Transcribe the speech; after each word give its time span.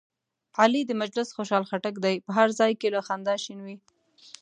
علي 0.59 0.81
د 0.85 0.91
مجلس 1.01 1.27
خوشحال 1.37 1.63
خټک 1.69 1.95
دی، 2.05 2.15
په 2.25 2.31
هر 2.37 2.49
ځای 2.59 2.71
کې 2.79 2.87
له 2.95 3.01
خندا 3.07 3.35
شین 3.43 3.59
وي. 3.65 3.75